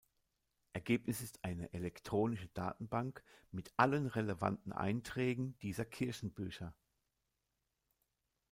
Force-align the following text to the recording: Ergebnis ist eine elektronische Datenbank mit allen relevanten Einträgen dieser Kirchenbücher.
Ergebnis 0.73 1.21
ist 1.21 1.43
eine 1.43 1.71
elektronische 1.73 2.47
Datenbank 2.55 3.23
mit 3.51 3.71
allen 3.77 4.07
relevanten 4.07 4.71
Einträgen 4.73 5.59
dieser 5.59 5.85
Kirchenbücher. 5.85 6.73